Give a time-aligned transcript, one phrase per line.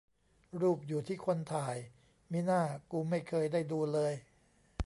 [0.61, 1.75] รูปอยู่ที่คนถ่าย
[2.31, 2.61] มิน่า
[2.91, 4.13] กูไม่เคยได้ดูเลย